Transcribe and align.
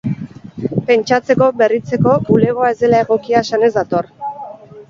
Pentsatzeko, 0.87 1.49
berritzeko, 1.59 2.15
bulegoa 2.31 2.73
ez 2.73 2.79
dela 2.81 3.03
egokia 3.07 3.45
esanez 3.47 3.71
dator. 3.77 4.13